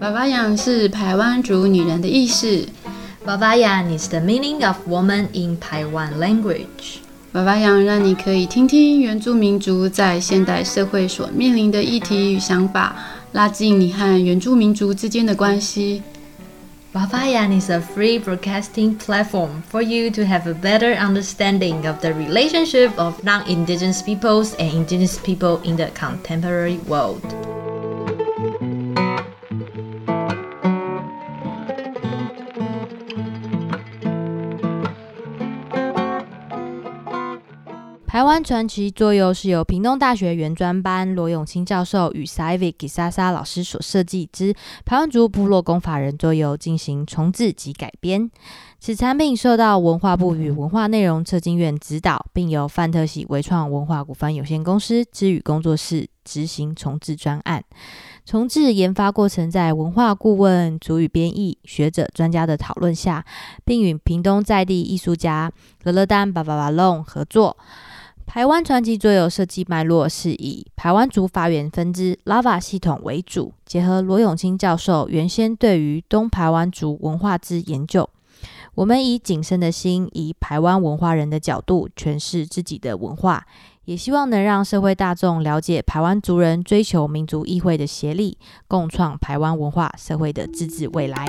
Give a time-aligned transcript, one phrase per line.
[0.00, 2.66] 娃娃养是台湾族女人的意思。
[3.26, 7.00] 娃娃养 is the meaning of woman in Taiwan language。
[7.32, 12.96] 娃娃养让你可以听听原住民族在现代社会所面临的议题与想法，
[13.32, 16.02] 拉近你和原住民族之间的关系。
[16.94, 22.90] Vavayan is a free broadcasting platform for you to have a better understanding of the relationship
[22.96, 27.49] of non-indigenous peoples and indigenous people in the contemporary world.
[38.30, 48.30] 湾传奇桌游是由屏东大学原专班罗永清教授与 Saivik Gisasa 老师所设计之台湾族部落工法人桌游进行重置及改编。
[48.78, 57.64] 此产品受到文化部与文化内容策进院指导，并由范特喜微创文化股份有限公司之语工作室执行重置专案。
[58.24, 63.24] 重置研发过程在文化顾问、主语编译、学者专家的讨论下，
[63.64, 65.50] 并与屏东在地艺术家
[65.82, 67.56] 乐乐丹巴巴巴龙合作。
[68.32, 78.08] 台湾传奇桌游设计脉络是以台湾族发源分支 Lava 系统为主，结合罗永清教授原先对于东台湾族文化之研究，
[78.76, 83.44] 我们以谨慎的心，以台湾文化人的角度诠释自己的文化，
[83.84, 91.26] 也希望能让社会大众了解台湾族人追求民族议会的协力，共创台湾文化社会的自治未来。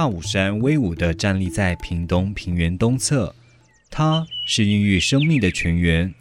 [0.00, 3.34] 大武山威武地站立在屏东平原东侧，
[3.90, 6.14] 它是孕育生命的泉源。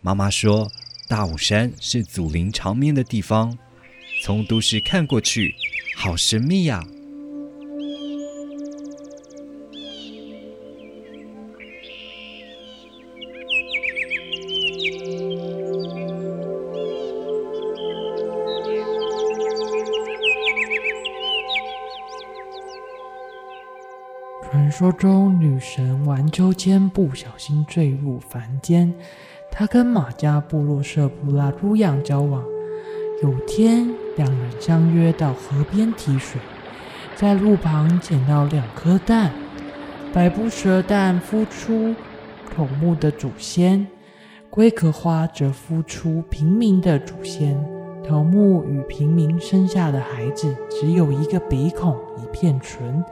[0.00, 0.68] 妈妈说，
[1.08, 3.58] 大武山是祖灵长眠的地方。
[4.22, 5.52] 从都市看过去，
[5.96, 6.84] 好神秘呀。
[24.76, 28.92] 说中，女神玩秋千不小心坠入凡间。
[29.48, 32.42] 她跟马家部落社布拉鲁养交往。
[33.22, 36.40] 有天，两人相约到河边提水，
[37.14, 39.30] 在路旁捡到两颗蛋。
[40.12, 41.94] 百步蛇蛋孵出
[42.52, 43.86] 头目的祖先，
[44.50, 47.64] 龟壳花则孵出平民的祖先。
[48.02, 53.04] 头目与平民生下的孩子只有一个鼻孔，一片唇。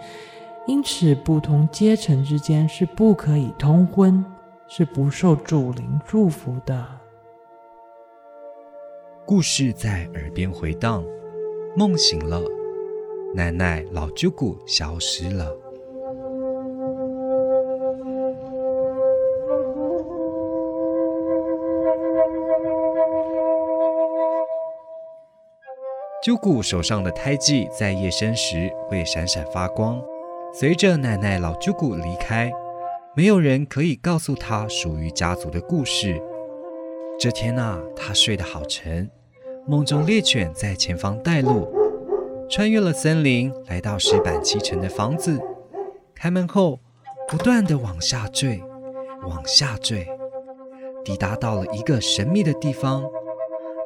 [0.66, 4.24] 因此，不同阶层之间是不可以通婚，
[4.68, 6.86] 是不受主灵祝福的。
[9.26, 11.04] 故事在耳边回荡，
[11.76, 12.40] 梦醒了，
[13.34, 15.52] 奶奶老舅姑消失了。
[26.22, 30.00] 舅姑手上的胎记在夜深时会闪闪发光。
[30.54, 32.52] 随着奶奶老舅姑离开，
[33.16, 36.22] 没有人可以告诉他属于家族的故事。
[37.18, 39.10] 这天啊，他睡得好沉，
[39.66, 41.66] 梦中猎犬在前方带路，
[42.50, 45.40] 穿越了森林，来到石板砌成的房子。
[46.14, 46.80] 开门后，
[47.26, 48.62] 不断的往下坠，
[49.26, 50.06] 往下坠，
[51.02, 53.02] 抵达到了一个神秘的地方。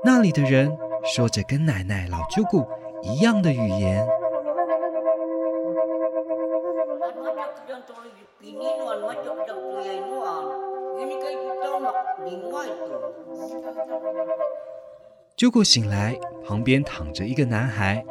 [0.05, 2.66] 那里的人说着跟奶奶老舅姑
[3.03, 4.05] 一样的语言。
[15.37, 18.05] 结果醒来，旁边躺着一个男孩。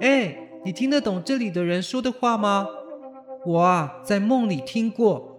[0.00, 2.66] 哎，你听得懂这里的人说的话吗？
[3.46, 5.38] 我啊，在梦里听过。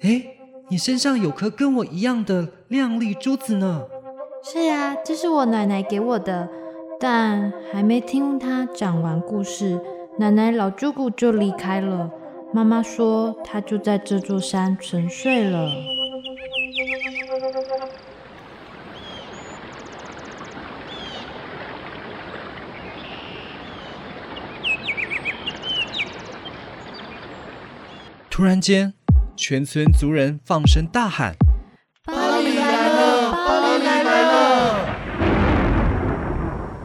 [0.00, 0.24] 哎，
[0.68, 3.86] 你身上有颗跟我一样的亮丽珠子呢。
[4.42, 6.48] 是呀，这是我奶奶给我的，
[6.98, 9.80] 但还没听她讲完故事，
[10.18, 12.10] 奶奶老姑姑就离开了。
[12.52, 15.68] 妈妈说，她就在这座山沉睡了。
[28.38, 28.94] 突然间，
[29.34, 31.34] 全村族人放声大喊
[32.06, 33.32] ：“巴黎来了！
[33.32, 34.86] 巴黎来了！”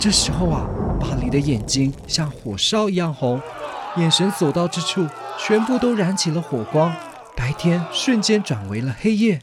[0.01, 0.67] 这时候啊，
[0.99, 3.39] 巴黎的眼睛像火烧一样红，
[3.97, 5.05] 眼神所到之处，
[5.37, 6.91] 全部都燃起了火光，
[7.35, 9.39] 白天瞬间转为了黑夜。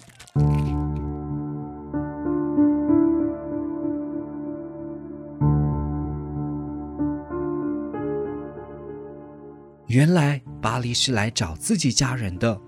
[9.87, 12.61] 原来巴黎是来找自己家人的。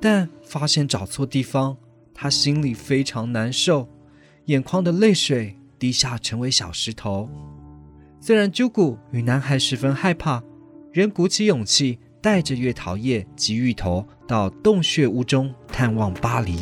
[0.00, 1.76] 但发现找错地方，
[2.14, 3.88] 他心里非常难受，
[4.46, 7.28] 眼眶的泪水滴下成为小石头。
[8.20, 10.42] 虽然朱古与男孩十分害怕，
[10.92, 16.56] 仍鼓起勇气，带着月桃叶及芋头到洞穴屋中探望巴黎。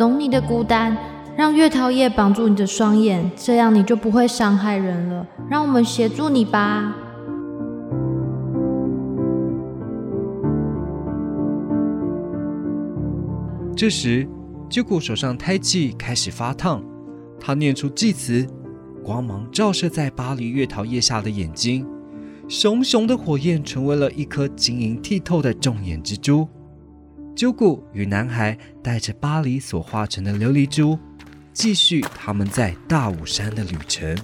[0.00, 0.96] 懂你的孤单，
[1.36, 5.26] 让月桃叶绑住你的双眼，这样你就不会伤害人了。
[5.50, 6.96] 让我们协助你吧。
[13.76, 14.26] 这时，
[14.70, 16.82] 鸠谷手上胎记开始发烫，
[17.38, 18.46] 他念出祭词，
[19.04, 21.86] 光芒照射在巴黎月桃叶下的眼睛，
[22.48, 26.48] 熊熊的火焰成为了一颗晶莹剔透的重眼蜘蛛。
[27.40, 30.98] 鸠谷与男孩带着巴黎所化成的琉璃珠，
[31.54, 34.14] 继续他们在大武山的旅程。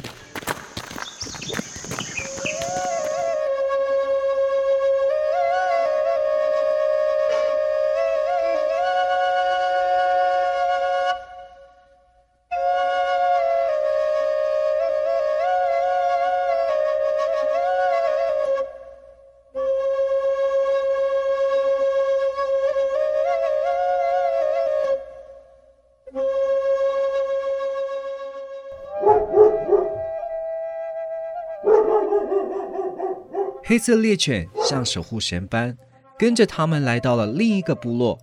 [33.69, 35.77] 黑色猎犬像守护神般
[36.17, 38.17] 跟着他们来到了另一个部落。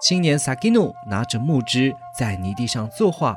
[0.00, 3.36] 青年萨基努拿着木枝在泥地上作画。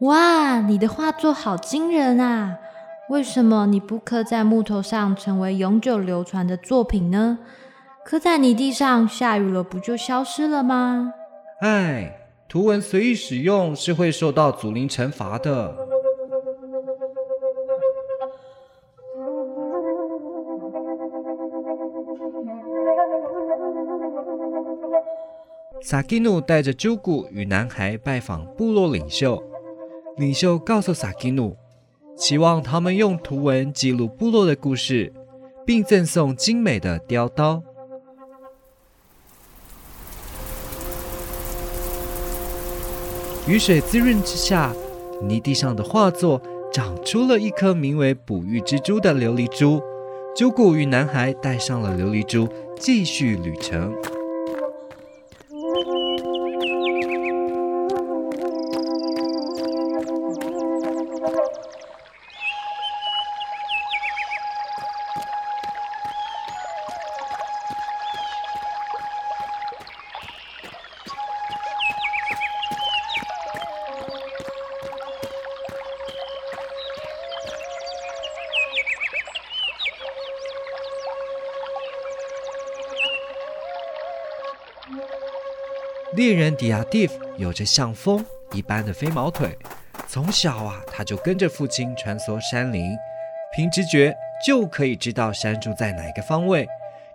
[0.00, 2.58] 哇，你的画作好惊人啊！
[3.08, 7.38] 为什么你不刻在木头上，成为永久流传的作品呢？
[8.04, 11.12] 刻在泥地上，下雨了不就消失了吗？
[11.60, 12.16] 哎，
[12.48, 15.76] 图文随意使用是会受到祖灵惩罚的。
[25.92, 29.42] 萨基努带着朱古与男孩拜访部落领袖，
[30.16, 31.54] 领袖告诉萨基努，
[32.16, 35.12] 期望他们用图文记录部落的故事，
[35.66, 37.62] 并赠送精美的雕刀。
[43.46, 44.74] 雨水滋润之下，
[45.20, 46.40] 泥地上的画作
[46.72, 49.82] 长出了一颗名为“哺育蜘蛛”的琉璃珠。
[50.34, 52.48] 朱古与男孩带上了琉璃珠，
[52.80, 53.94] 继续旅程。
[86.14, 89.56] 猎人迪亚蒂夫有着像风一般的飞毛腿，
[90.06, 92.90] 从小啊，他就跟着父亲穿梭山林，
[93.56, 94.14] 凭直觉
[94.46, 96.66] 就可以知道山猪在哪个方位，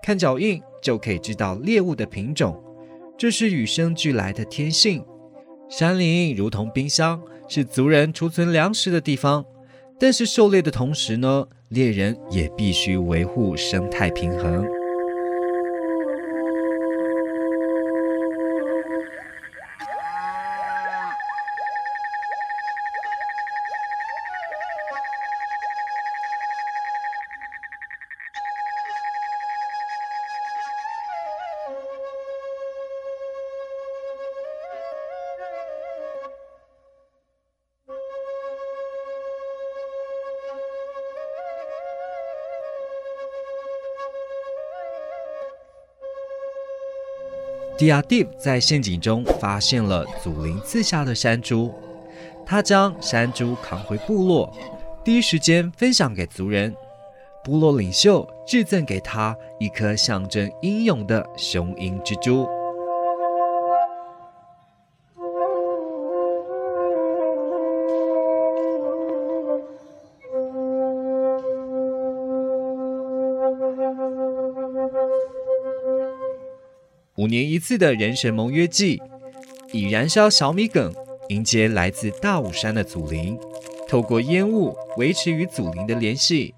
[0.01, 2.59] 看脚印就可以知道猎物的品种，
[3.17, 5.05] 这是与生俱来的天性。
[5.69, 9.45] 山林如同冰箱，是族人储存粮食的地方，
[9.99, 14.76] 但是狩猎的同时呢，猎人也必须维护生态平衡。
[47.77, 51.71] 迪亚蒂在陷阱中发现了祖灵赐下的山猪，
[52.43, 54.51] 他将山猪扛回部落，
[55.03, 56.75] 第一时间分享给族人。
[57.43, 62.49] 部落领袖致赠给他一颗象征英勇的雄鹰之珠。
[77.17, 79.01] 五年一次的人神盟约祭，
[79.71, 80.93] 以燃烧小米梗
[81.29, 83.35] 迎接来自大武山的祖灵，
[83.87, 86.53] 透过烟雾维持与祖灵的联系，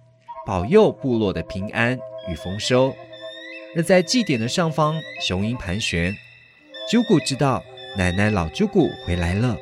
[0.46, 1.98] 保佑部落的平安
[2.30, 2.94] 与丰收。
[3.74, 6.13] 而在祭典的上方，雄鹰盘旋，
[6.92, 7.63] 啾古知道
[7.98, 9.58] 奶奶老啾古回来了。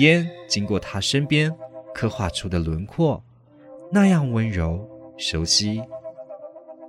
[0.00, 1.54] 烟经过他身边，
[1.94, 3.22] 刻画出的轮廓，
[3.92, 5.80] 那样温柔熟悉。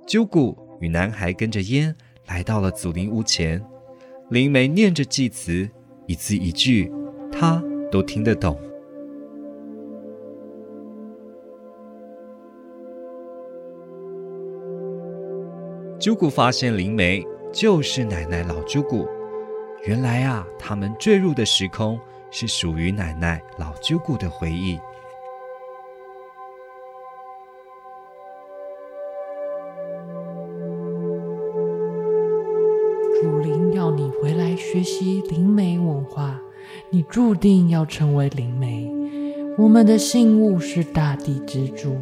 [0.08, 1.94] 啾古与男孩跟着烟
[2.28, 3.60] 来到了祖灵屋前，
[4.28, 5.68] 灵媒念着祭词，
[6.06, 6.92] 一字一句，
[7.32, 8.56] 他都听得懂。
[15.98, 19.08] 啾古发现灵媒就是奶奶老啾古，
[19.84, 21.98] 原来啊，他们坠入的时空
[22.30, 24.78] 是属于奶奶老啾古的回忆。
[33.20, 36.40] 主灵要你回来学习灵媒文化，
[36.88, 38.88] 你注定要成为灵媒。
[39.56, 41.96] 我们的信物是大地之珠，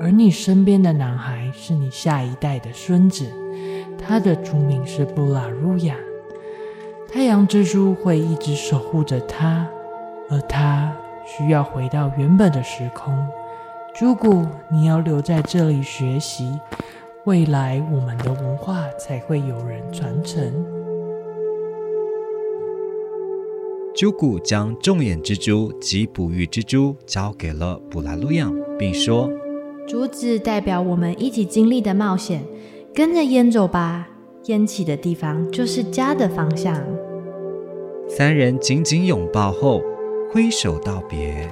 [0.00, 3.26] 而你身边的男孩是你下一代的孙子，
[3.98, 5.94] 他的族名是布拉鲁亚。
[7.12, 9.68] 太阳之珠会一直守护着他，
[10.30, 10.90] 而他
[11.26, 13.14] 需要回到原本的时空。
[13.94, 16.58] 朱古，你要留在这里学习。
[17.28, 20.50] 未来我们的文化才会有人传承。
[23.94, 29.30] 鸠古将重眼蜘蛛及哺育蜘蛛交给了布拉路漾，并说
[29.86, 32.42] ：“竹子代表我们一起经历的冒险，
[32.94, 34.08] 跟着烟走吧，
[34.46, 36.82] 烟起的地方就是家的方向。”
[38.08, 39.82] 三人紧紧拥抱后，
[40.32, 41.46] 挥手道别。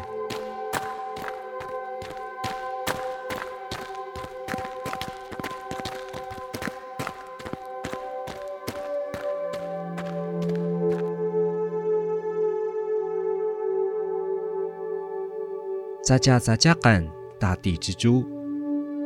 [16.07, 17.05] 扎加扎加干
[17.37, 18.25] 大地之珠，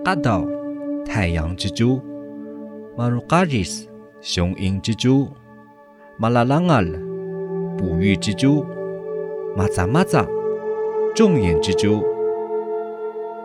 [0.04, 0.44] 阿道
[1.06, 1.98] 太阳之珠，
[2.94, 3.88] 马鲁嘎里斯
[4.20, 5.26] 雄鹰之珠，
[6.18, 6.84] 马拉朗阿尔
[7.78, 8.66] 哺育之珠，
[9.56, 10.26] 马扎马扎
[11.16, 12.04] 众眼之珠，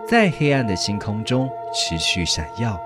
[0.06, 2.78] 在黑暗的星空中持续闪耀。